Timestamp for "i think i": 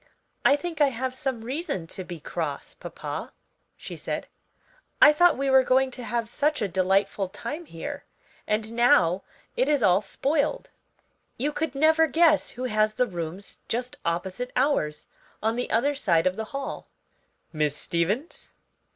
0.43-0.87